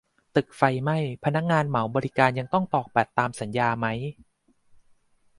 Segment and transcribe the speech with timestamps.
[0.35, 3.87] ตึกไฟไหม้ พนักงานเหมาบริการยังต้องตอกบัตรตามสัญญาไหม?